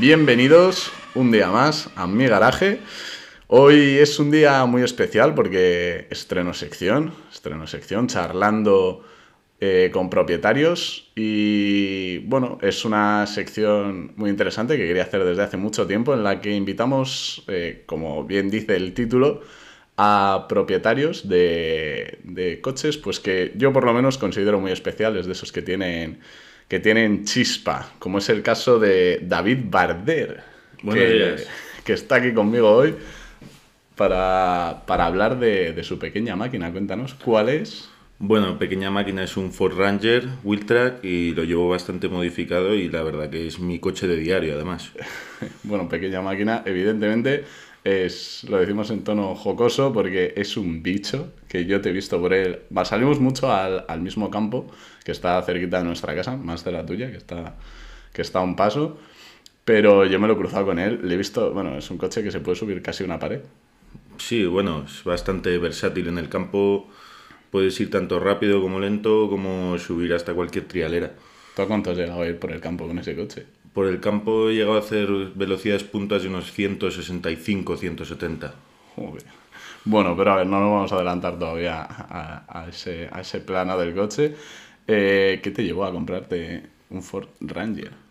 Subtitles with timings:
[0.00, 2.78] Bienvenidos un día más a mi garaje.
[3.48, 9.04] Hoy es un día muy especial porque estreno sección, estreno sección charlando
[9.60, 15.56] eh, con propietarios y bueno, es una sección muy interesante que quería hacer desde hace
[15.56, 19.42] mucho tiempo en la que invitamos, eh, como bien dice el título,
[19.96, 25.32] a propietarios de, de coches pues que yo por lo menos considero muy especiales, de
[25.32, 26.20] esos que tienen
[26.68, 30.42] que tienen chispa, como es el caso de David Barder,
[30.82, 31.36] que,
[31.84, 32.94] que, está aquí conmigo hoy
[33.96, 36.70] para, para hablar de, de, su pequeña máquina.
[36.70, 37.88] Cuéntanos, ¿cuál es?
[38.20, 43.04] Bueno, pequeña máquina es un Ford Ranger Wheeltrack y lo llevo bastante modificado y la
[43.04, 44.90] verdad que es mi coche de diario además.
[45.62, 47.44] bueno, pequeña máquina, evidentemente
[47.84, 52.20] es, lo decimos en tono jocoso porque es un bicho que yo te he visto
[52.20, 52.62] por él.
[52.84, 54.66] Salimos mucho al, al, mismo campo
[55.04, 57.54] que está cerquita de nuestra casa, más de la tuya, que está,
[58.12, 58.98] que está a un paso.
[59.64, 62.24] Pero yo me lo he cruzado con él, le he visto, bueno, es un coche
[62.24, 63.42] que se puede subir casi una pared.
[64.16, 66.88] Sí, bueno, es bastante versátil en el campo.
[67.50, 71.12] Puedes ir tanto rápido como lento, como subir hasta cualquier trialera.
[71.56, 73.46] ¿Tú a cuánto has llegado a ir por el campo con ese coche?
[73.72, 78.54] Por el campo he llegado a hacer velocidades puntas de unos 165, 170.
[78.96, 79.24] Joder.
[79.84, 83.40] Bueno, pero a ver, no nos vamos a adelantar todavía a, a, ese, a ese
[83.40, 84.34] plano del coche.
[84.86, 88.07] Eh, ¿Qué te llevó a comprarte un Ford Ranger?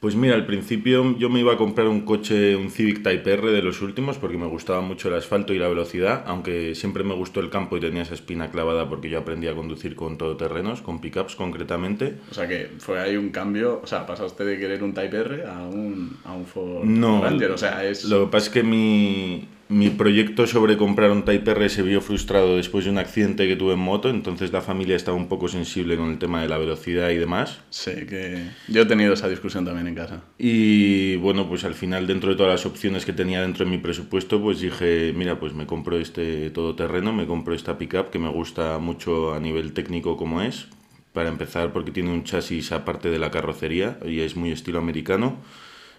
[0.00, 3.52] Pues mira, al principio yo me iba a comprar un coche, un Civic Type R
[3.52, 7.12] de los últimos, porque me gustaba mucho el asfalto y la velocidad, aunque siempre me
[7.12, 10.80] gustó el campo y tenía esa espina clavada porque yo aprendí a conducir con todoterrenos,
[10.80, 12.14] con pickups concretamente.
[12.30, 15.44] O sea que fue ahí un cambio, o sea, pasaste de querer un Type R
[15.44, 18.06] a un, a un Ford no, Ranger, o sea, es...
[18.06, 22.00] Lo que pasa es que mi, mi proyecto sobre comprar un Type R se vio
[22.00, 25.46] frustrado después de un accidente que tuve en moto, entonces la familia estaba un poco
[25.46, 27.60] sensible con el tema de la velocidad y demás.
[27.70, 30.24] Sí, que yo he tenido esa discusión también en casa.
[30.38, 33.78] Y bueno, pues al final dentro de todas las opciones que tenía dentro de mi
[33.78, 38.28] presupuesto, pues dije, mira, pues me compro este todoterreno, me compro esta pickup que me
[38.28, 40.66] gusta mucho a nivel técnico como es,
[41.12, 45.36] para empezar porque tiene un chasis aparte de la carrocería y es muy estilo americano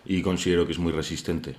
[0.05, 1.55] y considero que es muy resistente.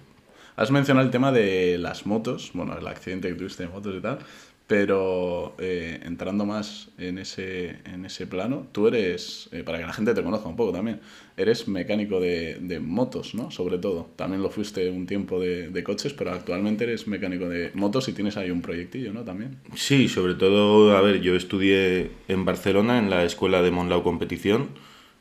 [0.57, 4.01] Has mencionado el tema de las motos, bueno, el accidente que tuviste de motos y
[4.01, 4.19] tal,
[4.67, 9.93] pero eh, entrando más en ese, en ese plano, tú eres, eh, para que la
[9.93, 11.01] gente te conozca un poco también,
[11.37, 13.51] eres mecánico de, de motos, ¿no?
[13.51, 14.11] Sobre todo.
[14.17, 18.15] También lo fuiste un tiempo de, de, coches, pero actualmente eres mecánico de motos y
[18.15, 19.25] tienes ahí un proyectillo, ¿no?
[19.25, 19.59] También.
[19.75, 24.69] Sí, sobre todo, a ver, yo estudié en Barcelona, en la escuela de Monlau Competición,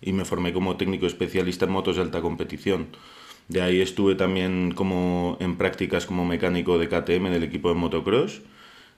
[0.01, 2.87] y me formé como técnico especialista en motos de alta competición.
[3.47, 8.41] De ahí estuve también como en prácticas como mecánico de KTM del equipo de motocross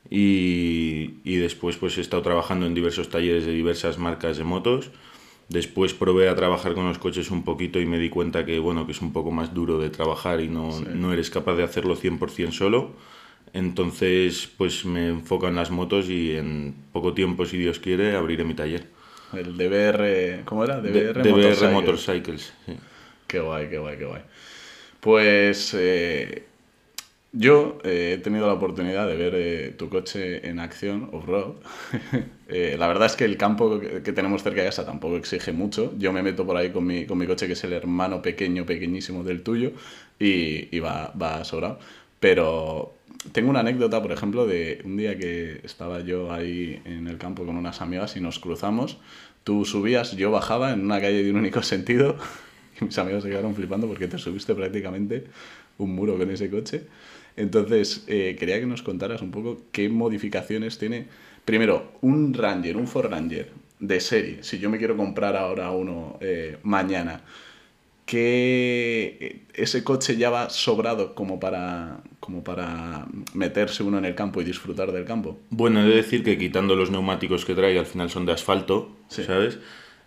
[0.09, 4.91] y, y, después pues he estado trabajando en diversos talleres de diversas marcas de motos.
[5.49, 8.85] Después probé a trabajar con los coches un poquito y me di cuenta que bueno
[8.85, 10.85] que es un poco más duro de trabajar y no, sí.
[10.93, 12.91] no eres capaz de hacerlo 100% solo.
[13.53, 18.43] Entonces pues me enfoco en las motos y en poco tiempo, si Dios quiere, abriré
[18.43, 18.87] mi taller.
[19.33, 20.79] El DBR, ¿cómo era?
[20.79, 21.71] DBR, DBR Motorcycles.
[21.71, 22.73] Motorcycles sí.
[23.33, 24.21] Qué guay, qué guay, qué guay.
[24.99, 26.43] Pues eh,
[27.31, 31.55] yo eh, he tenido la oportunidad de ver eh, tu coche en acción off-road.
[32.77, 35.95] La verdad es que el campo que, que, tenemos cerca de casa tampoco exige mucho.
[35.97, 38.67] Yo me meto por ahí con mi, con mi coche, que es el hermano pequeño,
[38.67, 39.71] pequeñísimo del tuyo,
[40.19, 41.79] y, y va, va sobrado.
[42.19, 42.93] Pero
[43.31, 47.47] tengo una anécdota, por ejemplo, de un día que estaba yo ahí en el campo
[47.47, 48.99] con unas amigas y nos cruzamos.
[49.43, 52.15] Tú subías, yo bajaba en una calle de un único sentido
[52.79, 55.25] y mis amigos se quedaron flipando porque te subiste prácticamente
[55.77, 56.83] un muro con ese coche.
[57.35, 61.07] Entonces, eh, quería que nos contaras un poco qué modificaciones tiene.
[61.45, 64.43] Primero, un Ranger, un Ford Ranger de serie.
[64.43, 67.21] Si yo me quiero comprar ahora uno eh, mañana,
[68.05, 74.41] que ese coche ya va sobrado como para, como para meterse uno en el campo
[74.41, 75.39] y disfrutar del campo.
[75.49, 78.95] Bueno, he de decir que quitando los neumáticos que trae, al final son de asfalto,
[79.07, 79.23] sí.
[79.23, 79.57] ¿sabes?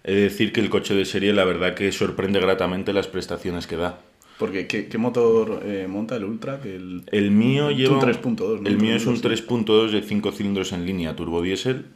[0.07, 3.67] He de decir que el coche de serie, la verdad que sorprende gratamente las prestaciones
[3.67, 3.99] que da.
[4.39, 6.61] Porque, ¿qué, qué motor eh, monta el Ultra?
[6.61, 7.97] Que el, el mío lleva...
[7.97, 8.61] un 3.2.
[8.61, 8.69] ¿no?
[8.69, 11.87] El mío es un 3.2 de 5 cilindros en línea, turbodiesel,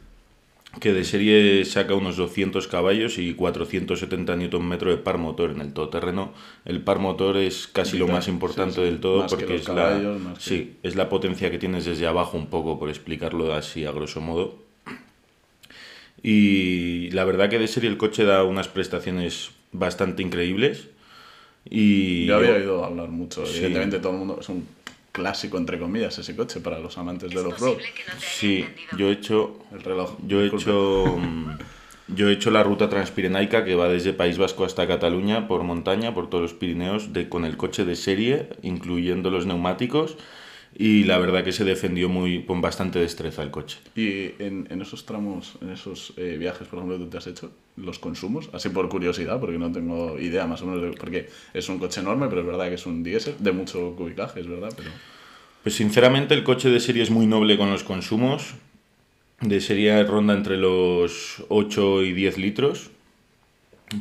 [0.81, 5.71] que de serie saca unos 200 caballos y 470 Nm de par motor en el
[5.71, 6.33] todoterreno.
[6.65, 8.85] El par motor es casi lo más importante sí, sí.
[8.87, 10.41] del todo más porque es caballos, la, que...
[10.41, 14.19] sí, es la potencia que tienes desde abajo un poco, por explicarlo así a grosso
[14.19, 14.70] modo.
[16.23, 20.89] Y la verdad que de serie el coche da unas prestaciones bastante increíbles.
[21.69, 23.45] Y yo había oído hablar mucho.
[23.45, 23.57] Sí.
[23.57, 24.67] Evidentemente todo el mundo es un
[25.11, 27.77] clásico entre comillas ese coche para los amantes del off-road.
[28.19, 28.65] sí,
[28.97, 30.17] yo he hecho el reloj.
[30.25, 31.19] Yo he hecho
[32.07, 36.13] Yo he hecho la ruta transpirenaica que va desde País Vasco hasta Cataluña por montaña,
[36.13, 40.17] por todos los Pirineos, de, con el coche de serie, incluyendo los neumáticos
[40.77, 43.79] y la verdad que se defendió muy con bastante destreza el coche.
[43.95, 47.27] Y en, en esos tramos, en esos eh, viajes, por ejemplo, que tú te has
[47.27, 51.29] hecho, los consumos, así por curiosidad, porque no tengo idea más o menos, de, porque
[51.53, 54.47] es un coche enorme, pero es verdad que es un diésel de mucho cubicaje, es
[54.47, 54.89] verdad, pero...
[55.63, 58.55] Pues sinceramente el coche de serie es muy noble con los consumos.
[59.41, 62.89] De serie ronda entre los 8 y 10 litros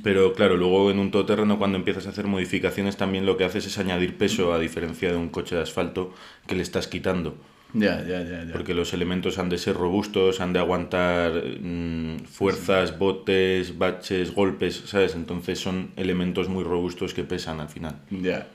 [0.03, 3.67] pero claro, luego en un todoterreno cuando empiezas a hacer modificaciones también lo que haces
[3.67, 6.15] es añadir peso a diferencia de un coche de asfalto
[6.47, 7.37] que le estás quitando.
[7.73, 8.53] Ya, ya, ya, ya.
[8.53, 14.83] Porque los elementos han de ser robustos, han de aguantar mm, fuerzas, botes, baches, golpes,
[14.87, 15.15] ¿sabes?
[15.15, 18.01] Entonces son elementos muy robustos que pesan al final.
[18.11, 18.49] Ya.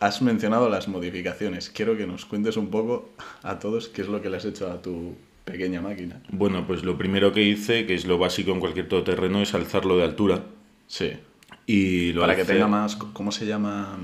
[0.00, 1.70] Has mencionado las modificaciones.
[1.70, 3.10] Quiero que nos cuentes un poco
[3.42, 5.14] a todos qué es lo que le has hecho a tu
[5.44, 6.20] pequeña máquina.
[6.30, 9.96] Bueno, pues lo primero que hice, que es lo básico en cualquier todoterreno, es alzarlo
[9.96, 10.44] de altura.
[10.92, 11.10] Sí.
[11.66, 12.96] Y lo Para que alcé- tenga más.
[12.96, 13.96] ¿Cómo se llama?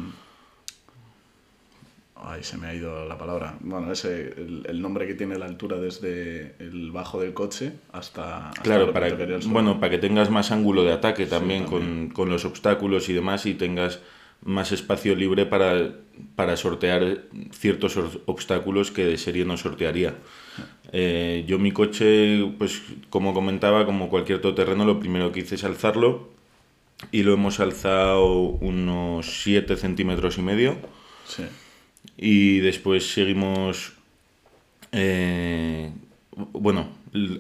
[2.17, 3.57] Ay, se me ha ido la palabra.
[3.61, 8.49] Bueno, ese, el, el nombre que tiene la altura desde el bajo del coche hasta.
[8.49, 9.39] hasta Claro, que para, suelo.
[9.51, 12.07] bueno, para que tengas más ángulo de ataque también, también.
[12.07, 14.01] Con, con los obstáculos y demás y tengas
[14.43, 15.93] más espacio libre para,
[16.37, 20.15] para sortear ciertos obstáculos que de serie no sortearía.
[20.93, 25.65] Eh, yo mi coche, pues como comentaba, como cualquier todoterreno, lo primero que hice es
[25.65, 26.31] alzarlo
[27.13, 30.77] y lo hemos alzado unos 7 centímetros y medio.
[31.27, 31.45] Sí.
[32.17, 33.93] y después seguimos
[34.93, 35.91] eh,
[36.53, 36.89] bueno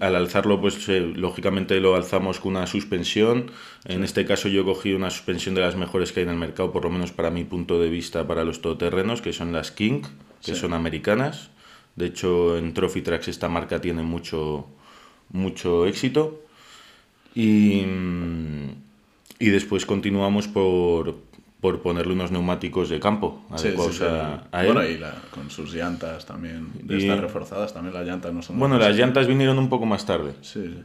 [0.00, 3.50] al alzarlo pues eh, lógicamente lo alzamos con una suspensión.
[3.84, 6.72] En este caso yo cogí una suspensión de las mejores que hay en el mercado
[6.72, 10.02] por lo menos para mi punto de vista para los todoterrenos que son las King
[10.44, 10.60] que Sí.
[10.60, 11.50] son americanas.
[11.96, 14.66] De hecho en Trophy Tracks esta marca tiene mucho
[15.30, 16.42] mucho éxito.
[17.34, 18.68] Y, mm,
[19.38, 21.16] y después continuamos por,
[21.60, 24.08] por ponerle unos neumáticos de campo Sí, adecuados sí, sí.
[24.08, 24.72] a, a él.
[24.72, 26.68] Bueno, y la- con sus llantas también.
[26.82, 28.58] De Y- reforzadas también, las llantas no son.
[28.58, 30.82] Bueno, las llantas vinieron un poco más tarde, Sí, sí.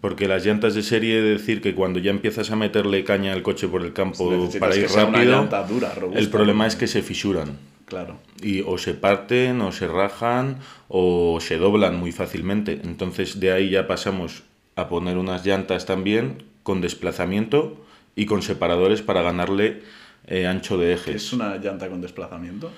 [0.00, 3.68] porque las llantas de serie, decir que cuando ya empiezas a meterle caña al coche
[3.68, 7.58] por el campo para ir rápido, dura, robusta, el problema es que se fisuran.
[7.86, 8.16] Claro.
[8.42, 10.56] Y o se parten, o se rajan,
[10.88, 12.80] o se doblan muy fácilmente.
[12.82, 14.42] Entonces de ahí ya pasamos
[14.74, 17.83] a poner unas llantas también con desplazamiento
[18.16, 19.82] y con separadores para ganarle
[20.26, 21.14] eh, ancho de ejes.
[21.16, 22.70] ¿Es una llanta con desplazamiento?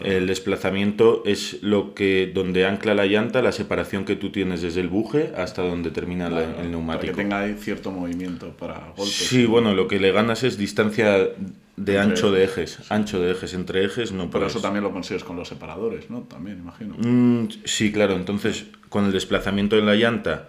[0.00, 4.80] El desplazamiento es lo que donde ancla la llanta, la separación que tú tienes desde
[4.80, 7.12] el buje hasta donde termina la- Vale, el Para neumático.
[7.12, 9.14] que tenga cierto movimiento para golpes.
[9.14, 11.28] Sí, bueno, lo que le ganas es distancia
[11.76, 12.78] de ancho de ejes.
[12.90, 16.22] Ancho de ejes entre ejes no Pero eso también lo consigues con los separadores, ¿no?
[16.22, 16.96] También, imagino.
[16.98, 18.14] Mm, sí, claro.
[18.16, 20.48] Entonces, con el desplazamiento de la llanta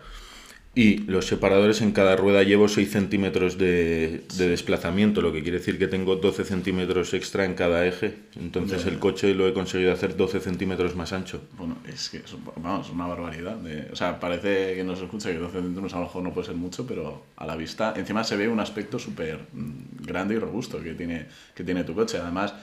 [0.75, 5.59] y los separadores en cada rueda llevo 6 centímetros de, de desplazamiento, lo que quiere
[5.59, 8.15] decir que tengo 12 centímetros extra en cada eje.
[8.37, 11.41] Entonces, Ya, el coche lo he conseguido hacer 12 centímetros más ancho.
[11.57, 13.55] Bueno, es que es, vamos, una barbaridad.
[13.55, 16.33] de- o sea, parece que no se escucha que 12 centímetros a lo mejor no
[16.33, 20.35] puede ser mucho, pero a la vista, encima se ve un aspecto súper mm, grande
[20.35, 22.17] y robusto que tiene, que tiene tu coche.
[22.17, 22.53] Además,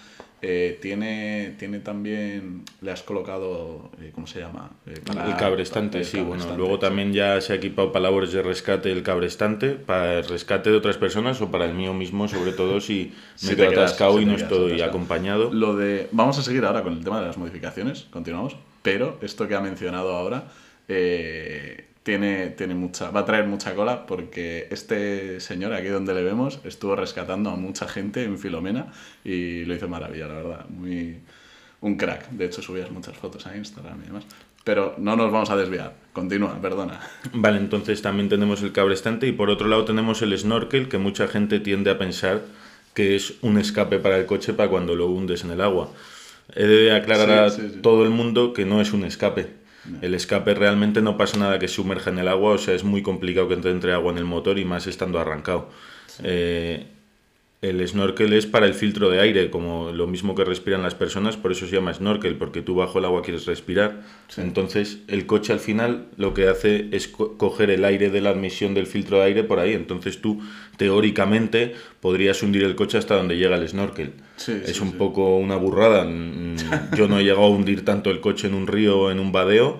[0.44, 4.70] eh, tiene, tiene también, le has colocado, eh, ¿cómo se llama?
[4.86, 6.44] Eh, para- el cabrestante, sí, bueno.
[6.56, 6.80] Luego sí.
[6.80, 10.76] también ya se ha equipado para labores de rescate el cabrestante, para el rescate de
[10.76, 13.82] otras personas o para el mío mismo, sobre todo si Si me te quedo quedas-
[13.92, 15.52] atascado si y no quedas estoy acompañado.
[15.52, 19.46] Lo de, vamos a seguir ahora con el tema de las modificaciones, continuamos, pero esto
[19.46, 20.48] que ha mencionado ahora
[20.88, 26.22] eh, tiene, tiene mucha, va a traer mucha cola porque este señor, aquí donde le
[26.22, 28.92] vemos, estuvo rescatando a mucha gente en Filomena
[29.24, 31.18] y lo hizo maravilla, la verdad, muy
[31.80, 32.30] un crack.
[32.30, 34.24] De hecho, subías muchas fotos a Instagram y demás.
[34.64, 35.94] Pero no nos vamos a desviar.
[36.12, 37.00] Continúa, perdona.
[37.32, 41.26] Vale, entonces también tenemos el cabrestante y por otro lado tenemos el snorkel, que mucha
[41.26, 42.42] gente tiende a pensar
[42.94, 45.90] que es un escape para el coche para cuando lo hundes en el agua.
[46.54, 47.80] He de aclarar Sí, a sí, sí.
[47.82, 49.48] todo el mundo que no es un escape.
[50.00, 53.02] El escape realmente no pasa nada que sumerja en el agua, o sea, es muy
[53.02, 55.70] complicado que entre agua en el motor y más estando arrancado.
[56.22, 56.86] Eh,
[57.62, 61.36] el snorkel es para el filtro de aire, como lo mismo que respiran las personas,
[61.36, 64.02] por eso se llama snorkel, porque tú bajo el agua quieres respirar.
[64.36, 68.30] Entonces, el coche al final lo que hace es co- coger el aire de la
[68.30, 69.74] admisión del filtro de aire por ahí.
[69.74, 70.40] Entonces, tú
[70.76, 74.12] teóricamente podrías hundir el coche hasta donde llega el snorkel.
[74.36, 76.04] Sí, es sí, un poco una burrada.
[76.04, 76.56] Mm,
[76.96, 79.30] Yo no he llegado a hundir tanto el coche en un río o en un
[79.32, 79.78] badeo,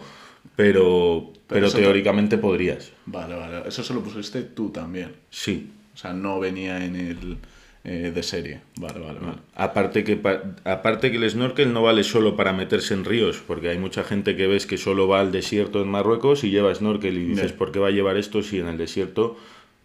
[0.57, 2.93] pero, pero, te- teóricamente podrías.
[3.07, 3.63] Vale, vale.
[3.69, 5.13] Eso se lo pusiste tú también.
[5.31, 5.71] Sí.
[5.95, 7.37] O sea, no venía en el
[7.85, 8.61] eh, de serie.
[8.81, 9.39] Vale, vale, vale.
[9.55, 13.69] Aparte que, pa- aparte que el snorkel no vale solo para meterse en ríos, porque
[13.71, 17.19] hay mucha gente que ves que solo va al desierto en Marruecos y lleva snorkel
[17.19, 17.53] y dices.
[17.53, 19.37] ¿por qué va a llevar esto si en el desierto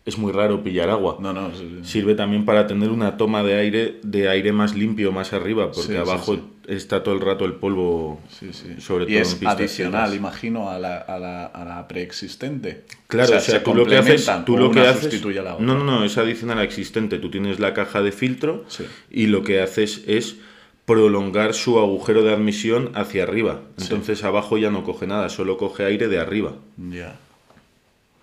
[0.07, 1.17] es muy raro pillar agua.
[1.19, 1.87] No, no, sí, sí.
[1.87, 5.91] Sirve también para tener una toma de aire, de aire más limpio más arriba, porque
[5.91, 8.75] Sí, abajo está todo el rato el polvo, Sí, sí.
[8.79, 12.85] sobre y todo en es pistas adicional, imagino, a la, a la, a la preexistente.
[13.07, 15.65] Claro, o sea, se tú lo que haces, tú o lo que haces, la otra.
[15.65, 17.19] no, no, no, es adicional a existente.
[17.19, 18.85] Tú tienes la caja de filtro Sí.
[19.11, 20.37] y lo que haces es
[20.85, 23.59] prolongar su agujero de admisión hacia arriba.
[23.77, 26.53] Entonces abajo ya no coge nada, solo coge aire de arriba.
[26.77, 27.17] Ya.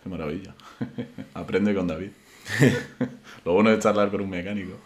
[0.05, 0.55] Qué maravilla.
[1.35, 2.11] Aprende con David.
[3.45, 4.77] Lo bueno de charlar con un mecánico.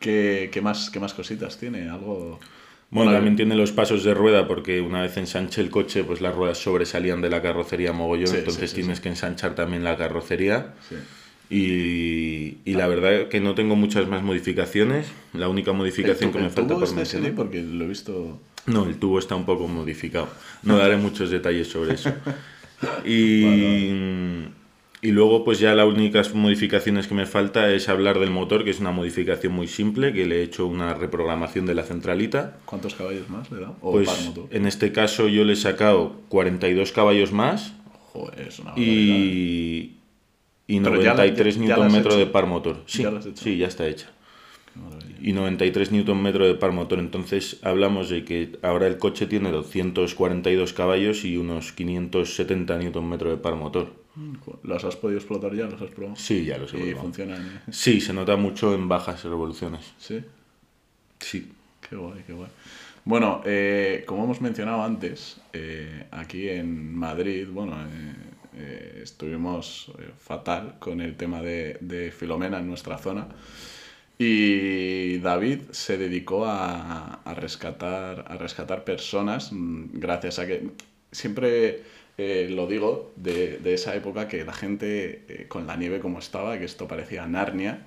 [0.00, 1.88] ¿Qué, qué más, ¿Qué más cositas tiene?
[1.90, 2.40] Algo.
[2.90, 6.34] Bueno, también tiene los pasos de rueda porque una vez ensanche el coche, pues las
[6.34, 9.96] ruedas sobresalían de la carrocería mogollón, Sí, entonces sí, sí, tienes que ensanchar también la
[9.96, 10.74] carrocería.
[10.88, 10.96] Sí.
[11.50, 15.08] Y, y la verdad que no tengo muchas más modificaciones.
[15.34, 17.02] La única modificación ¿El, que me falta por es serie?
[17.04, 17.34] mencionar.
[17.34, 18.40] Porque lo he visto.
[18.66, 20.28] No, el tubo está un poco modificado.
[20.62, 22.12] No daré muchos detalles sobre eso.
[23.04, 24.46] Y,
[25.02, 28.70] y luego, pues ya las únicas modificaciones que me falta es hablar del motor, que
[28.70, 32.56] es una modificación muy simple, que le he hecho una reprogramación de la centralita.
[32.64, 33.74] ¿Cuántos caballos más le da?
[33.82, 34.46] ¿O Pues par motor?
[34.50, 37.74] en este caso yo le he sacado 42 caballos más
[38.12, 39.96] Joder, es una y,
[40.68, 42.82] y ya la- 93 ya- ya la has Nm de par motor.
[42.86, 44.10] Sí, ¿Ya sí, ya está hecha.
[45.20, 46.98] Y 93 Nm de par motor.
[46.98, 53.36] Entonces hablamos de que ahora el coche tiene 242 caballos y unos 570 Nm de
[53.36, 53.92] par motor.
[54.62, 55.66] ¿Los has podido explotar ya?
[55.66, 56.16] ¿Los has probado?
[56.16, 56.76] Sí, ya lo sé.
[56.76, 57.02] Y probado.
[57.02, 57.42] funcionan.
[57.42, 57.60] ¿eh?
[57.70, 59.92] Sí, se nota mucho en bajas revoluciones.
[59.98, 60.22] Sí.
[61.18, 61.50] Sí.
[61.88, 62.48] Qué guay, qué guay.
[63.04, 67.76] Bueno, eh, como hemos mencionado antes, eh, aquí en Madrid, bueno,
[68.56, 73.28] eh, estuvimos fatal con el tema de, de Filomena en nuestra zona.
[74.18, 80.70] Y David se dedicó a, a rescatar, a rescatar personas mm, gracias a que
[81.10, 81.82] siempre
[82.16, 86.20] eh, lo digo de, de esa época que la gente eh, con la nieve como
[86.20, 87.86] estaba, que esto parecía Narnia,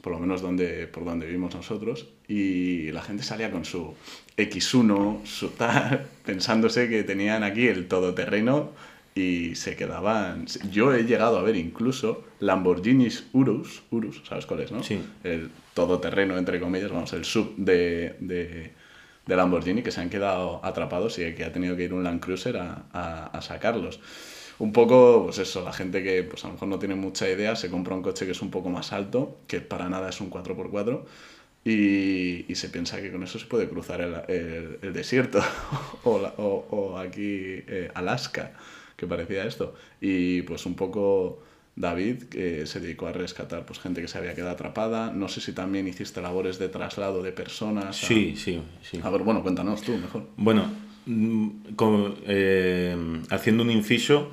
[0.00, 3.94] por lo menos donde, por donde vivimos nosotros, y la gente salía con su
[4.36, 8.72] X1, su tal, pensándose que tenían aquí el todoterreno
[9.14, 10.46] y se quedaban...
[10.70, 14.82] Yo he llegado a ver incluso Lamborghinis Urus, Urus, ¿sabes cuál es, no?
[14.82, 15.00] Sí.
[15.22, 18.72] El todoterreno, entre comillas, vamos, el sub de, de,
[19.26, 22.20] de Lamborghini, que se han quedado atrapados y que ha tenido que ir un Land
[22.20, 24.00] Cruiser a, a- a sacarlos.
[24.58, 27.56] Un poco, pues eso, la gente que pues a lo mejor no tiene mucha idea,
[27.56, 30.30] se compra un coche que es un poco más alto, que para nada es un
[30.30, 31.02] 4x4,
[31.64, 35.40] y, y se piensa que con eso se puede cruzar el, el- el desierto,
[36.04, 38.52] o, la- o- o aquí eh, Alaska,
[38.96, 39.74] que parecía esto.
[40.00, 41.42] Y pues un poco
[41.76, 45.10] David que se dedicó a rescatar pues, gente que se había quedado atrapada.
[45.12, 48.02] No sé si también hiciste labores de traslado de personas.
[48.04, 49.00] a- Sí, sí, sí.
[49.02, 50.28] A ver, bueno, cuéntanos tú mejor.
[50.36, 50.70] Bueno,
[51.06, 52.96] mm, con- eh,
[53.30, 54.30] haciendo un inciso,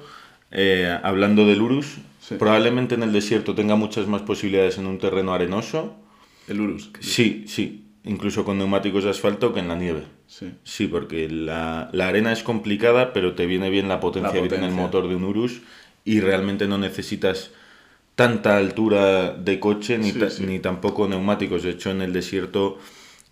[0.51, 2.35] eh, hablando del Urus, Sí.
[2.37, 5.95] probablemente en el desierto tenga muchas más posibilidades en un terreno arenoso.
[6.47, 6.91] El Urus.
[6.99, 10.03] Sí, sí, incluso con neumáticos de asfalto que en la nieve.
[10.27, 10.51] Sí.
[10.63, 14.49] Sí, porque la, la arena es complicada, pero te viene bien la potencia, La que
[14.49, 15.61] tiene el motor de un Urus
[16.05, 17.51] y realmente no necesitas
[18.15, 20.43] tanta altura de coche ni, Sí, ta- sí.
[20.45, 21.63] ni tampoco neumáticos.
[21.63, 22.79] De hecho, en el desierto,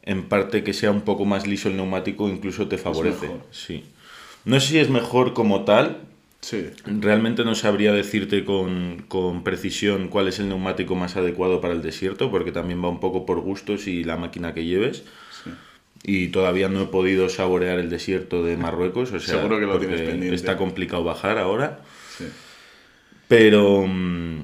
[0.03, 3.29] en parte que sea un poco más liso el neumático, incluso te favorece.
[3.51, 3.85] Sí.
[4.45, 5.97] No sé si es mejor como tal.
[6.41, 6.69] Sí.
[6.85, 11.81] Realmente no sabría decirte con, con precisión cuál es el neumático más adecuado para el
[11.81, 15.03] desierto, porque también va un poco por gustos y la máquina que lleves
[15.43, 15.51] sí.
[16.03, 19.73] y todavía no he podido saborear el desierto de Marruecos, o sea, Seguro que lo
[19.73, 20.35] porque tienes pendiente.
[20.35, 21.81] está complicado bajar ahora,
[22.17, 22.25] sí.
[23.27, 24.43] pero mm,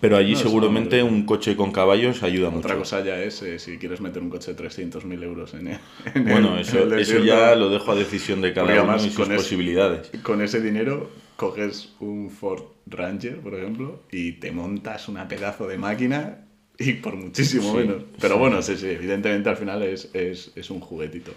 [0.00, 2.66] pero allí No, seguramente un coche con caballos ayuda mucho.
[2.66, 5.78] Otra cosa ya es eh, si quieres meter un coche de 300.000 euros en el,
[6.14, 9.10] en Bueno, el- eso, el eso ya lo dejo a decisión de cada uno y
[9.10, 10.10] sus ese- posibilidades.
[10.22, 15.78] Con ese dinero coges un Ford Ranger, por ejemplo, y te montas una pedazo de
[15.78, 16.46] máquina
[16.78, 18.02] y por muchísimo Sí, menos.
[18.20, 18.40] Pero sí.
[18.40, 21.32] bueno, sí, sí, evidentemente al final es, es, es un juguetito.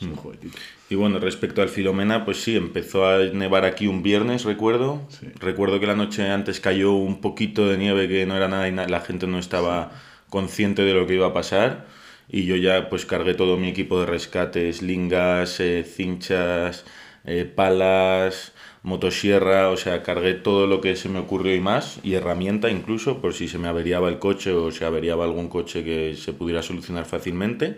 [0.00, 0.10] Es Mm.
[0.10, 0.58] un juguetito.
[0.90, 5.02] Y bueno, respecto al Filomena, pues sí, empezó a nevar aquí un viernes, recuerdo.
[5.08, 5.26] Sí.
[5.40, 8.72] Recuerdo que la noche antes cayó un poquito de nieve que no era nada y
[8.72, 9.90] na- la gente no estaba
[10.28, 11.86] consciente de lo que iba a pasar.
[12.28, 16.84] Y yo ya pues cargué todo mi equipo de rescates, lingas, eh, cinchas,
[17.24, 22.14] eh, palas, motosierra, o sea, cargué todo lo que se me ocurrió y más, y
[22.14, 26.14] herramienta incluso, por si se me averiaba el coche o se averiaba algún coche que
[26.16, 27.76] se pudiera solucionar fácilmente.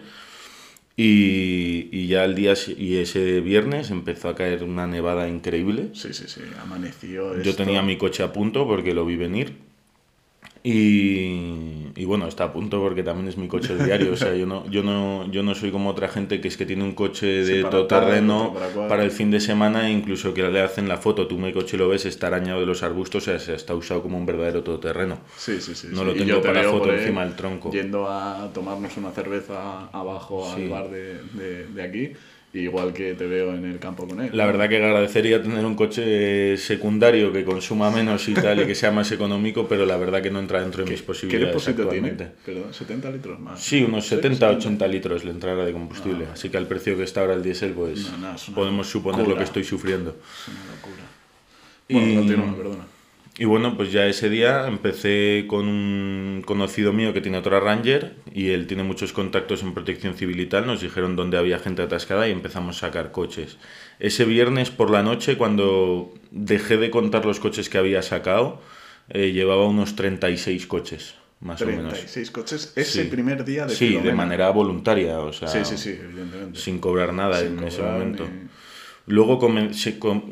[1.00, 5.90] Y, y ya el día y ese viernes empezó a caer una nevada increíble.
[5.92, 7.40] Sí, sí, sí, amaneció.
[7.40, 9.67] Yo tenía mi coche a punto porque lo vi venir.
[10.62, 14.12] Y, y, bueno, está a punto porque también es mi coche diario.
[14.12, 16.66] O sea, yo no, yo no, yo no soy como otra gente que es que
[16.66, 18.54] tiene un coche de todoterreno
[18.88, 21.76] para, el fin de semana, e incluso que le hacen la foto, tú mi coche
[21.76, 25.20] lo ves, está arañado de los arbustos, o sea, está usado como un verdadero todoterreno.
[25.36, 25.88] Sí, sí, sí.
[25.90, 27.70] No lo tengo para foto encima del tronco.
[27.70, 32.12] Yendo a tomarnos una cerveza abajo al bar de, de, de aquí
[32.52, 34.30] igual que te veo en el campo con él.
[34.32, 38.74] La verdad que agradecería tener un coche secundario que consuma menos y tal y que
[38.74, 41.64] sea más económico, pero la verdad que no entra dentro de mis posibilidades.
[41.64, 42.12] ¿Qué depósito tiene?
[42.44, 43.60] Perdón, 70 litros más.
[43.60, 46.26] Sí, unos 70, 80 litros le entrada de combustible.
[46.28, 46.32] Ah.
[46.32, 48.10] Así que al precio que está ahora el diésel, pues
[48.54, 50.16] podemos suponer lo que estoy sufriendo.
[50.20, 51.04] Es una locura.
[51.90, 52.97] Bueno, continúa, perdona.
[53.38, 58.16] Y bueno, pues ya ese día empecé con un conocido mío que tiene otra Ranger
[58.34, 60.66] y él tiene muchos contactos en protección civil y tal.
[60.66, 63.56] Nos dijeron dónde había gente atascada y empezamos a sacar coches.
[64.00, 68.60] Ese viernes por la noche, cuando dejé de contar los coches que había sacado,
[69.08, 71.92] eh, llevaba unos 36 coches, más o menos.
[71.92, 75.90] 36 coches ese primer día de Sí, de manera voluntaria, o sea, sí, sí, sí,
[75.90, 76.58] evidentemente.
[76.58, 78.26] sin cobrar nada en ese momento.
[79.08, 79.38] Luego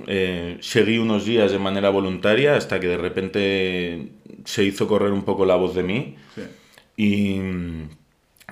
[0.06, 4.08] eh, seguí unos días de manera voluntaria hasta que de repente
[4.44, 6.16] se hizo correr un poco la voz de mí
[6.96, 7.40] y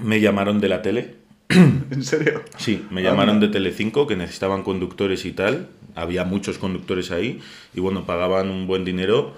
[0.02, 1.16] me llamaron de la tele.
[1.48, 2.42] ¿En serio?
[2.56, 5.68] Sí, me llamaron de Telecinco que necesitaban conductores y tal.
[5.94, 7.40] Había muchos conductores ahí
[7.74, 9.34] y bueno, pagaban un buen dinero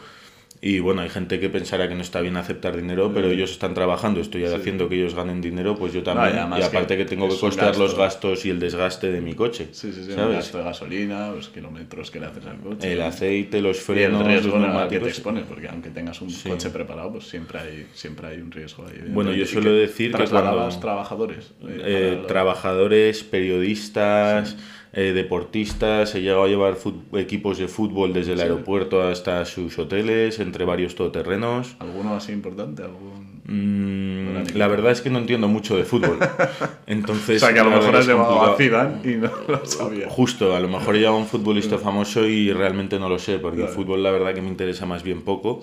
[0.60, 3.74] y bueno, hay gente que pensará que no está bien aceptar dinero, pero ellos están
[3.74, 6.36] trabajando, estoy haciendo que ellos ganen dinero, pues yo también.
[6.58, 9.68] y aparte que, tengo que costear los gastos y el desgaste de mi coche.
[9.72, 10.12] Sí, sí, sí.
[10.12, 12.92] El gasto de gasolina, los kilómetros que le haces al coche.
[12.92, 16.32] El aceite, los frenos, y el riesgo los que te expones, porque aunque tengas un
[16.32, 19.08] coche preparado, pues siempre hay, siempre hay un riesgo ahí.
[19.08, 20.68] Bueno, yo suelo decir que cuando...
[20.80, 21.52] trabajadores?
[21.62, 24.56] Eh, eh, trabajadores, periodistas...
[24.98, 26.78] Eh, deportistas, he llegado a llevar
[27.12, 31.76] equipos de fútbol desde el aeropuerto hasta sus hoteles, entre varios todoterrenos.
[31.80, 32.82] ¿Alguno así importante?
[32.82, 33.25] ¿Algún...
[33.48, 36.18] Mm, la verdad es que no entiendo mucho de fútbol.
[36.86, 40.08] Entonces, o sea, que a lo mejor has llevado a Zidane y no lo sabía.
[40.08, 43.38] Justo, a lo mejor he llevado a un futbolista famoso y realmente no lo sé,
[43.38, 45.60] porque el fútbol la verdad que me interesa más bien poco.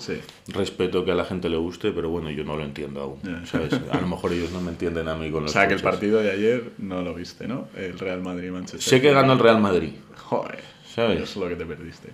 [0.48, 3.46] Respeto que a la gente le guste, pero bueno, yo no lo entiendo aún.
[3.46, 3.74] ¿sabes?
[3.92, 5.82] A lo mejor ellos no me entienden a mí con los O sea, que el
[5.82, 7.68] partido de ayer no lo viste, ¿no?
[7.76, 8.82] El Real Madrid-Manchester.
[8.82, 9.92] Sé que el Real Madrid.
[10.16, 11.22] Joder, ¿sabes?
[11.22, 12.10] Eso es lo que te perdiste.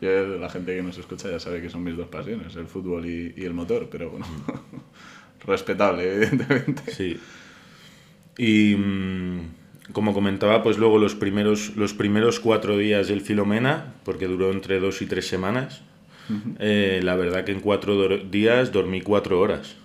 [0.00, 3.32] La gente que nos escucha ya sabe que son mis dos pasiones, el fútbol y,
[3.42, 4.26] el motor, pero bueno,
[5.46, 6.92] respetable, evidentemente.
[6.92, 7.18] Sí.
[8.36, 9.40] Y mm,
[9.92, 14.80] como comentaba, pues luego los primeros, los primeros cuatro días del Filomena, porque duró entre
[14.80, 15.82] dos y tres semanas,
[16.58, 19.76] eh, la verdad que en cuatro días dormí cuatro horas.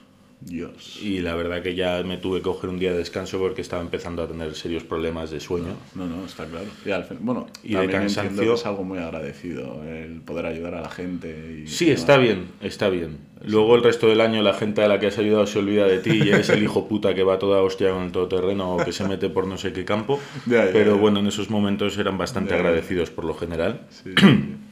[0.42, 1.00] Dios.
[1.02, 3.82] Y la verdad que ya me tuve que coger un día de descanso porque estaba
[3.82, 5.76] empezando a tener serios problemas de sueño.
[5.96, 6.66] No, no, está claro.
[6.86, 8.54] Y bueno, y de cansancio.
[8.54, 11.64] es algo muy agradecido el poder ayudar a la gente.
[11.64, 13.18] Y sí, está bien, está bien.
[13.42, 16.00] Luego el resto del año la gente a la que has ayudado se olvida de
[16.00, 18.92] ti y eres el hijo puta que va toda hostia con el todoterreno o que
[18.92, 20.20] se mete por no sé qué campo.
[20.48, 23.82] Pero bueno, en esos momentos eran bastante agradecidos por lo general.
[23.90, 24.12] Sí.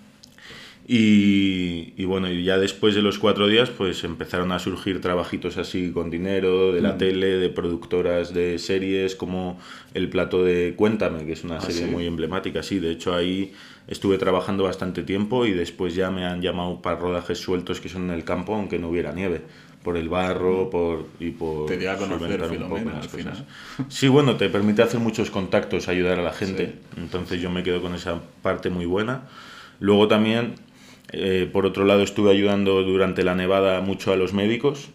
[0.90, 5.92] Y, bueno, y ya después de los cuatro días, pues empezaron a surgir trabajitos así
[5.92, 6.98] con dinero, de la mm.
[6.98, 9.60] tele, de productoras de series, como
[9.94, 12.80] el plato de Cuéntame, que es una ah, serie muy emblemática, sí.
[12.80, 13.52] De hecho, ahí
[13.90, 18.06] estuve trabajando bastante tiempo y después ya me han llamado para rodajes sueltos que son
[18.06, 19.42] en el campo, aunque no hubiera nieve
[19.84, 20.70] por el barro mm.
[20.70, 23.44] por, y por te dio a conocer poco las cosas.
[23.90, 26.76] Sí, bueno, te permite hacer muchos contactos, ayudar a la gente.
[26.96, 29.24] Entonces yo me quedo con esa parte muy buena.
[29.80, 30.56] Luego también
[31.12, 34.90] eh, por otro lado, estuve ayudando durante la nevada mucho a los médicos.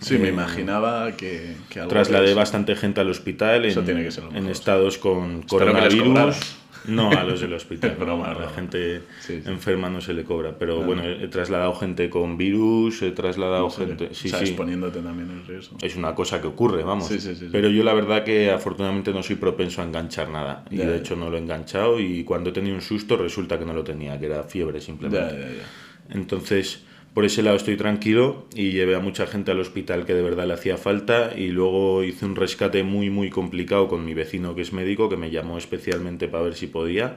[0.00, 1.54] Sí, me eh, imaginaba que,
[1.88, 6.56] Trasladé bastante gente al hospital en, estados con coronavirus.
[6.86, 7.96] No, a los del hospital.
[8.00, 10.56] a la gente enferma no se le cobra.
[10.58, 14.10] Pero bueno, he trasladado gente con virus, he trasladado gente.
[14.12, 15.76] Sí, o exponiéndote también el riesgo.
[15.80, 17.10] Es una cosa que ocurre, vamos.
[17.50, 20.64] Pero yo la verdad que afortunadamente no soy propenso a enganchar nada.
[20.70, 22.00] Y de hecho no lo he enganchado.
[22.00, 25.62] Y cuando he tenido un susto resulta que no lo tenía, que era fiebre simplemente.
[26.10, 26.82] Entonces
[27.14, 30.46] por ese lado estoy tranquilo y llevé a mucha gente al hospital que de verdad
[30.46, 34.62] le hacía falta y luego hice un rescate muy muy complicado con mi vecino que
[34.62, 37.16] es médico que me llamó especialmente para ver si podía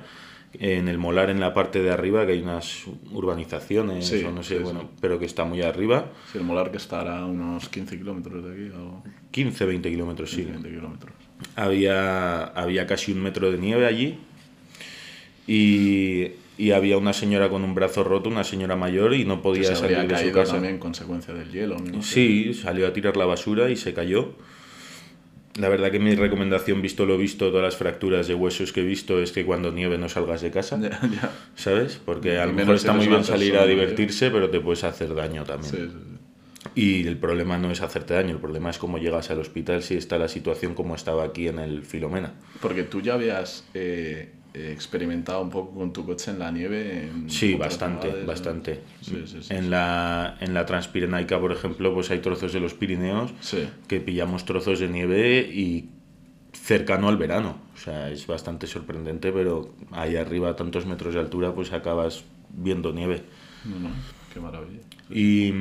[0.59, 4.59] en el molar en la parte de arriba que hay unas urbanizaciones o no sé
[4.59, 6.11] bueno pero que está muy arriba.
[6.31, 9.03] Sí, el molar que estará a unos 15 kilómetros de aquí o...
[9.31, 10.43] 15 20 kilómetros sí.
[10.43, 11.13] 20 kilómetros.
[11.55, 14.17] Había había casi un metro de nieve allí
[15.47, 19.75] y y había una señora con un brazo roto, una señora mayor, y no podía
[19.75, 20.53] salir de su casa.
[20.53, 21.77] también consecuencia del hielo.
[22.01, 24.33] Sí, salió a tirar la basura y se cayó.
[25.57, 28.83] La verdad que mi recomendación, visto lo visto, todas las fracturas de huesos que he
[28.83, 30.77] visto, es que cuando nieve no salgas de casa.
[31.55, 32.01] ¿Sabes?
[32.03, 35.43] Porque a lo mejor está muy bien salir a divertirse, pero te puedes hacer daño
[35.43, 36.15] también.
[36.73, 39.95] Y el problema no es hacerte daño, el problema es cómo llegas al hospital si
[39.95, 42.33] está la situación como estaba aquí en el Filomena.
[42.59, 43.17] Porque tú ya
[43.73, 47.07] eh, experimentado un poco con tu coche en la nieve.
[47.07, 48.27] En Sí, bastante, ciudades, ¿no?
[48.27, 48.81] bastante.
[49.01, 49.53] Sí, sí, sí.
[49.53, 53.31] En la, en la Transpirenaica, por ejemplo, pues hay trozos de los Pirineos
[53.87, 55.89] que pillamos trozos de nieve y
[56.53, 57.57] cercano al verano.
[57.73, 62.23] O sea, es bastante sorprendente, pero ahí arriba a tantos metros de altura pues acabas
[62.49, 63.23] viendo nieve.
[63.65, 63.89] No, no,
[64.33, 64.79] qué maravilla.
[65.09, 65.51] Y,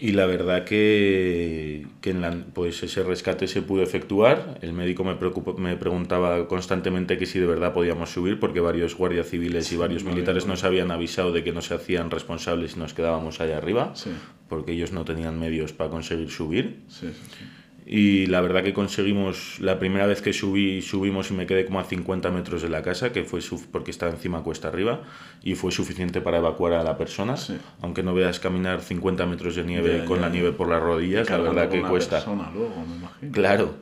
[0.00, 4.58] y la verdad que, que en la- pues ese rescate se pudo efectuar.
[4.62, 8.96] El médico me, preocupó- me preguntaba constantemente que si de verdad podíamos subir, porque varios
[8.96, 12.72] guardias civiles y varios no militares nos habían avisado de que no se hacían responsables
[12.72, 14.10] si nos quedábamos allá arriba, Sí,
[14.48, 16.82] porque ellos no tenían medios para conseguir subir.
[16.88, 17.12] sí, sí.
[17.38, 17.44] sí.
[17.90, 21.80] Y la verdad que conseguimos, la primera vez que subí, subimos y me quedé como
[21.80, 23.40] a 50 metros de la casa, que fue
[23.72, 25.00] porque estaba encima cuesta arriba,
[25.42, 27.38] y fue suficiente para evacuar a la persona.
[27.38, 27.56] Sí.
[27.80, 30.82] Aunque no veas caminar 50 metros de nieve Ya, con ya, la nieve por las
[30.82, 32.16] rodillas, la verdad que cuesta.
[32.16, 33.32] persona luego, me imagino.
[33.32, 33.74] Claro,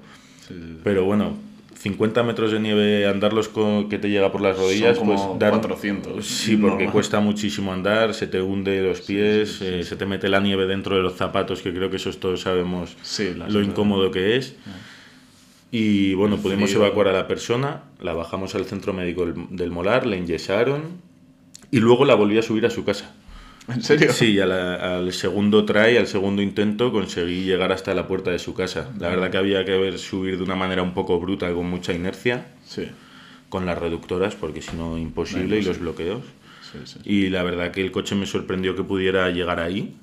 [0.46, 0.78] sí, sí.
[0.84, 1.36] pero bueno,
[1.78, 5.38] 50 metros de nieve, andarlos con, que te llega por las rodillas, Son como pues
[5.38, 10.06] dar- 400, Sí, porque cuesta muchísimo andar, se te hunde los pies, eh, se te
[10.06, 12.96] mete la nieve dentro de los zapatos, que creo que esos todos sabemos
[13.52, 14.56] lo incómodo que es.
[15.70, 20.06] Y bueno, pudimos evacuar a la persona, la bajamos al centro médico del, del Molar,
[20.06, 20.82] le enyesaron
[21.70, 23.14] y luego la volví a subir a su casa.
[23.68, 24.12] ¿En serio?
[24.12, 28.90] Sí, al segundo try, al segundo intento, conseguí llegar hasta la puerta de su casa.
[29.00, 31.92] La verdad que había que ver subir de una manera un poco bruta, con mucha
[31.92, 32.88] inercia, Sí,
[33.48, 36.22] con las reductoras, porque si no, imposible, y los bloqueos.
[36.62, 36.98] sí, sí.
[37.04, 39.96] Y la verdad que el coche me sorprendió que pudiera llegar ahí,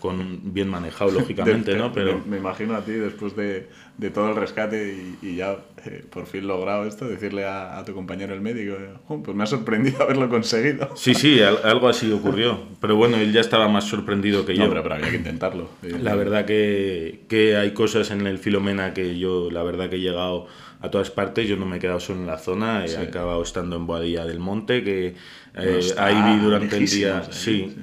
[0.00, 1.92] con bien manejado, lógicamente, De- ¿no?
[1.92, 2.18] Pero...
[2.24, 6.04] me, me imagino a ti después de, de todo el rescate y, y ya eh,
[6.10, 9.44] por fin logrado esto, decirle a, a tu compañero el médico, eh, "Jo, pues me
[9.44, 10.90] ha sorprendido haberlo conseguido.
[10.96, 12.60] Sí, sí, al- algo así ocurrió.
[12.80, 14.64] Pero bueno, él ya estaba más sorprendido que yo.
[14.64, 15.68] No, pero, pero había que intentarlo.
[16.02, 20.00] La verdad que, que hay cosas en el Filomena que yo, la verdad que he
[20.00, 20.46] llegado
[20.80, 22.96] a todas partes, yo no me he quedado solo en la zona, he Sí.
[22.96, 25.14] acabado estando en Boadilla del Monte, que
[25.54, 27.80] eh, ahí vi durante el día, ahí, sí, sí.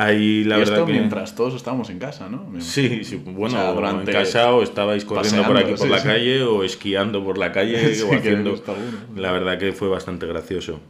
[0.00, 0.92] Ahí la y verdad esto que...
[0.92, 2.48] mientras todos estábamos en casa, ¿no?
[2.60, 5.88] Sí, sí, bueno, O sea, durante- en casa o estabais corriendo por aquí por sí,
[5.88, 6.06] la sí.
[6.08, 8.54] calle o esquiando por la calle Sí, o haciendo...
[9.16, 10.80] La verdad que fue bastante gracioso.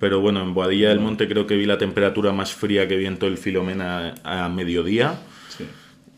[0.00, 3.06] Pero bueno, en Boadilla del Monte creo que vi la temperatura más fría que vi
[3.06, 5.14] en todo el Filomena a mediodía.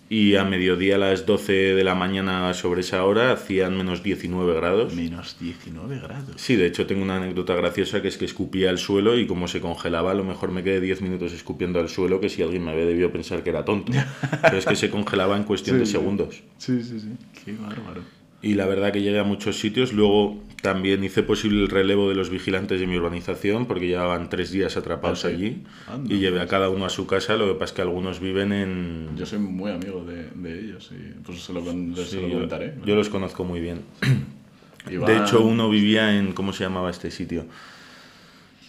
[0.09, 4.55] Y a mediodía a las 12 de la mañana sobre esa hora hacían menos 19
[4.55, 4.95] grados.
[4.95, 6.35] Menos 19 grados.
[6.37, 9.49] Sí, de hecho tengo una anécdota graciosa que es que escupía al suelo y como
[9.49, 12.65] se congelaba, a lo mejor me quedé 10 minutos escupiendo al suelo que si alguien
[12.65, 13.93] me ve debió pensar que era tonto.
[14.43, 16.43] Pero es que se congelaba en cuestión Sí, de segundos.
[16.59, 17.09] Sí, sí, sí.
[17.45, 18.03] Qué bárbaro.
[18.47, 19.93] Y la verdad que llegué a muchos sitios.
[19.93, 24.51] Luego también hice posible el relevo de los vigilantes de mi urbanización porque llevaban tres
[24.53, 25.35] días atrapados Ah, sí.
[25.35, 25.63] allí.
[26.09, 27.37] Y llevé a cada uno a su casa.
[27.37, 29.09] Lo que pasa es que algunos viven en...
[29.17, 32.35] Yo soy muy amigo de, de ellos y pues se lo, se Sí, lo yo-
[32.35, 32.75] comentaré.
[32.85, 33.81] yo los conozco muy bien.
[34.91, 36.33] Iván- De hecho, uno vivía en.
[36.33, 37.47] ¿Cómo se llamaba este sitio?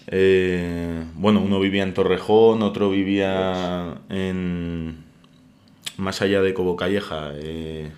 [0.07, 4.95] Eh, bueno, uno vivía en Torrejón, otro vivía en.
[5.97, 7.31] Más allá de Cobo Calleja.
[7.35, 7.91] eh,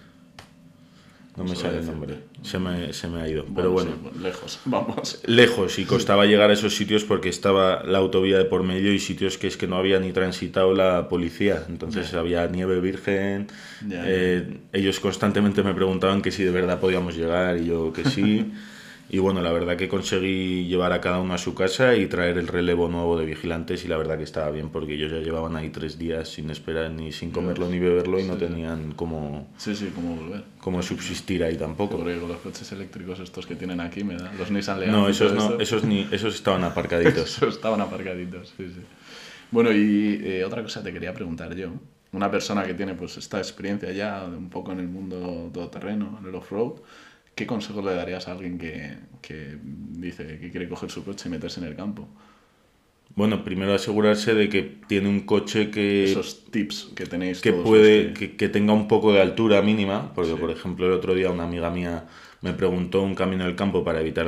[1.40, 2.16] no me sale el nombre.
[2.42, 3.46] Se me, se me ha ido.
[3.56, 3.92] Pero bueno.
[3.94, 5.22] sí, lejos, vamos.
[5.26, 9.00] Lejos y costaba llegar a esos sitios porque estaba la autovía de por medio y
[9.00, 11.64] sitios que es que no había ni transitado la policía.
[11.70, 13.48] Entonces había nieve virgen.
[13.90, 18.52] Eh, ellos constantemente me preguntaban que si de verdad podíamos llegar y yo que sí.
[19.10, 22.38] y bueno, la verdad que conseguí llevar a cada uno a su casa y traer
[22.38, 25.56] el relevo nuevo de vigilantes y la verdad que estaba bien porque ellos ya llevaban
[25.56, 29.76] ahí tres días sin esperar ni sin comerlo ni beberlo y no tenían cómo, Sí,
[29.76, 30.44] sí, cómo volver.
[30.60, 31.98] cómo subsistir ahí tampoco.
[31.98, 34.32] Porque con los coches eléctricos estos que tienen aquí, me da.
[34.38, 34.92] Los Nissan Leaf.
[34.92, 37.38] No, esos no, esos ni, esos estaban aparcaditos.
[37.38, 38.82] Esos estaban aparcaditos, sí, sí.
[39.52, 41.70] Bueno, y eh, otra cosa te quería preguntar yo.
[42.12, 46.28] Una persona que tiene pues esta experiencia ya un poco en el mundo todoterreno, en
[46.28, 46.74] el off-road,
[47.40, 51.32] ¿qué consejo le darías a alguien que, que dice que quiere coger su coche y
[51.32, 52.06] meterse en el campo?
[53.16, 57.64] Bueno, primero asegurarse de que tiene un coche que, Esos tips que tenéis que todos
[57.66, 60.38] puede que, que tenga un poco de altura mínima, porque Sí.
[60.38, 62.08] por ejemplo el otro día una amiga mía
[62.42, 64.26] me preguntó un camino del campo para evitar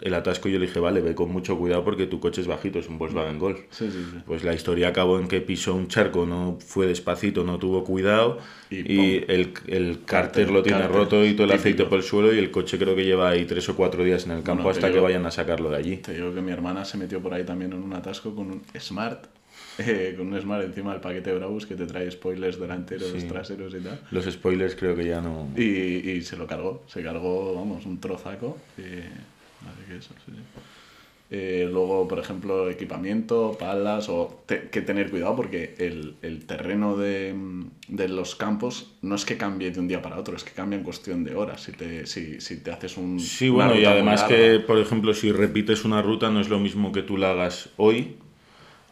[0.00, 2.48] el, atasco y yo le dije, vale, ve con mucho cuidado porque tu coche es
[2.48, 3.60] bajito, es un Volkswagen Golf.
[3.70, 4.18] Sí, sí, sí.
[4.26, 8.38] Pues la historia acabó en que pisó un charco, no fue despacito, no tuvo cuidado
[8.70, 11.54] Y el, el cárter lo tiene cárter, roto y todo el típico.
[11.54, 14.24] aceite por el suelo y el coche creo que lleva ahí tres o cuatro días
[14.24, 15.96] en el campo Bueno, hasta que vayan a sacarlo de allí.
[15.98, 18.62] Te digo que mi hermana se metió por ahí también en un atasco con un
[18.78, 19.26] Smart,
[19.78, 23.26] eh, con un Smart encima del paquete Brabus que te trae spoilers delanteros, Sí.
[23.26, 24.00] traseros y tal.
[24.10, 25.48] Los spoilers creo que ya no...
[25.56, 28.58] Y, y se lo cargó, se cargó, vamos, un trozaco.
[28.78, 30.32] Y, así que eso, sí.
[31.34, 37.34] Eh, luego, por ejemplo, equipamiento, palas, o que tener cuidado porque el, el terreno de,
[37.88, 40.76] de, los campos no es que cambie de un día para otro, es que cambia
[40.76, 41.62] en cuestión de horas.
[41.62, 43.18] Si te, si, si te haces un.
[43.18, 46.92] Sí, bueno, y además que, por ejemplo, si repites una ruta, no es lo mismo
[46.92, 48.16] que tú la hagas hoy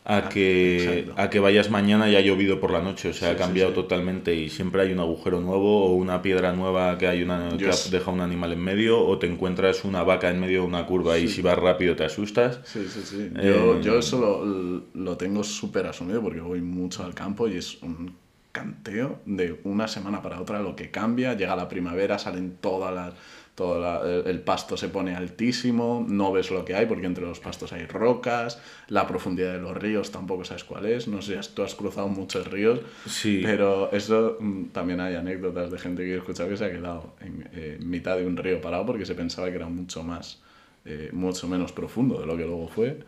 [0.05, 3.37] a que, a que vayas mañana y ha llovido por la noche, o sea, ha
[3.37, 7.51] cambiado totalmente y siempre hay un agujero nuevo o una piedra nueva que hay una
[7.57, 10.87] que deja un animal en medio o te encuentras una vaca en medio de una
[10.87, 12.61] curva y si vas rápido te asustas.
[12.65, 13.31] Sí, sí, sí.
[13.43, 17.83] Yo, yo eso lo, lo tengo súper asumido porque voy mucho al campo y es
[17.83, 18.15] un
[18.53, 23.15] canteo de una semana para otra lo que cambia, llega la primavera, salen todas las
[23.61, 27.75] todo el pasto se pone altísimo, no ves lo que hay porque entre los pastos
[27.75, 28.59] hay rocas,
[28.89, 32.47] la profundidad de los ríos tampoco sabes cuál es, no sé, tú has cruzado muchos
[32.47, 33.43] ríos, sí.
[33.45, 37.13] pero eso mm, también hay anécdotas de gente que he escuchado que se ha quedado
[37.21, 40.41] en eh, mitad de un río parado porque se pensaba que era mucho más,
[40.87, 43.01] eh, mucho menos profundo de lo que luego fue.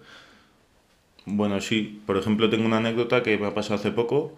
[1.25, 4.37] Bueno, sí, por ejemplo tengo una anécdota que me ha pasado hace poco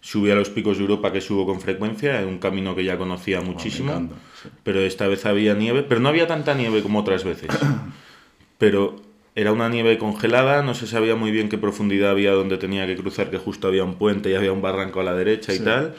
[0.00, 3.38] Subí a los picos de Europa que subo con frecuencia, un camino que ya conocía
[3.38, 4.10] ah, muchísimo,
[4.62, 7.50] pero esta vez había nieve, pero no había tanta nieve como otras veces.
[8.58, 8.96] pero
[9.34, 12.96] era una nieve congelada, no se sabía muy bien qué profundidad había donde tenía que
[12.96, 15.94] cruzar, que justo había un puente y había un barranco a la derecha y tal.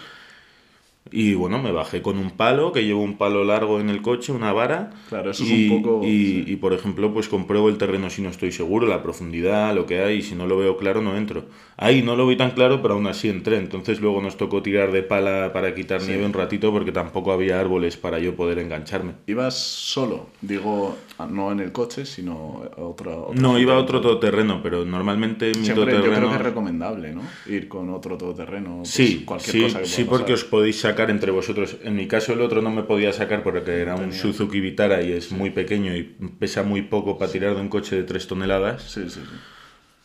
[1.10, 4.32] Y bueno, me bajé con un palo, que llevo un palo largo en el coche,
[4.32, 4.92] una vara.
[5.10, 6.06] Claro, eso y, es un poco.
[6.06, 9.88] Y, y, por ejemplo, pues compruebo el terreno si no estoy seguro, la profundidad, lo
[9.88, 11.46] que hay, y si no lo veo claro, no entro.
[11.76, 13.58] Ahí no lo vi tan claro, pero aún así entré.
[13.58, 17.60] Entonces luego nos tocó tirar de pala para quitar nieve un ratito porque tampoco había
[17.60, 19.14] árboles para yo poder engancharme.
[19.26, 20.28] ¿Ibas solo?
[20.42, 20.96] Digo,
[21.30, 23.32] no en el coche, sino otro.
[23.34, 26.06] no, iba a otro todoterreno, pero normalmente mi todoterreno.
[26.06, 27.24] Yo creo que es recomendable, ¿no?
[27.48, 28.78] Ir con otro todoterreno.
[28.78, 31.78] Pues sí, cualquier sí, cosa que sí, porque os podéis sacar entre vosotros.
[31.84, 35.12] En mi caso, el otro no me podía sacar porque era un Suzuki Vitara y
[35.12, 36.04] es muy pequeño y
[36.40, 38.84] pesa muy poco para tirar de un coche de 3 toneladas.
[38.84, 39.36] Sí, sí, sí.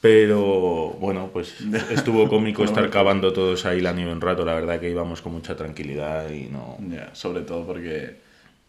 [0.00, 1.56] Pero bueno, pues
[1.90, 4.44] estuvo cómico estar cavando todos ahí la nieve un rato.
[4.44, 6.78] La verdad que íbamos con mucha tranquilidad y no.
[7.12, 8.16] sobre todo porque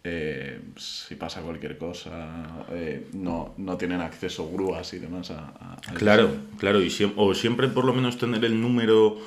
[0.03, 5.77] eh, si pasa cualquier cosa, eh, no, no tienen acceso grúas y demás a.
[5.95, 9.17] claro, claro, y o siempre por lo menos tener el número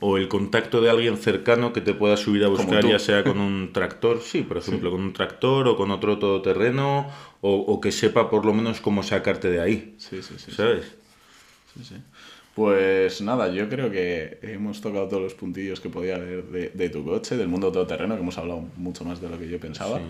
[0.00, 3.40] o el contacto de alguien cercano que te pueda subir a buscar, ya sea con
[3.40, 7.92] un tractor, sí, por ejemplo, con un tractor o con otro todoterreno, o, o que
[7.92, 9.94] sepa por lo menos cómo sacarte de ahí.
[9.98, 10.52] Sí, sí, sí.
[10.52, 10.98] ¿Sabes?
[12.54, 17.04] Pues nada, yo creo que hemos tocado todos los puntillos que podía haber de, tu
[17.04, 20.00] coche, del mundo todoterreno, que hemos hablado mucho más de lo que yo pensaba.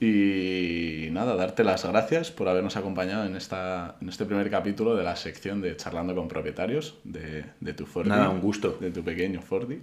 [0.00, 5.02] Y nada, darte las gracias por habernos acompañado en, esta, en este primer capítulo de
[5.02, 8.08] la sección de Charlando con Propietarios de, de tu Fordi.
[8.08, 8.78] Nada, un gusto.
[8.80, 9.80] De tu pequeño Fordi.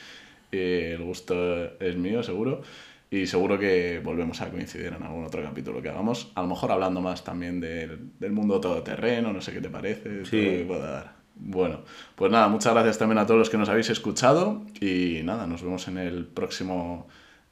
[0.52, 2.62] el gusto es mío, seguro.
[3.10, 6.32] Y seguro que volvemos a coincidir en algún otro capítulo que hagamos.
[6.34, 10.24] A lo mejor hablando más también del, del mundo todoterreno, no sé qué te parece,
[10.24, 10.42] sí.
[10.42, 11.18] todo lo que pueda dar.
[11.34, 11.82] Bueno,
[12.16, 15.62] pues nada, muchas gracias también a todos los que nos habéis escuchado y nada, nos
[15.62, 17.06] vemos en el próximo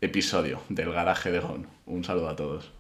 [0.07, 1.67] episodio del garaje de Gon.
[1.85, 2.76] Un saludo a todos.